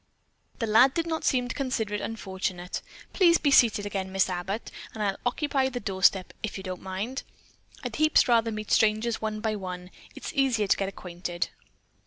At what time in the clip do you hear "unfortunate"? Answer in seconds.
2.01-2.81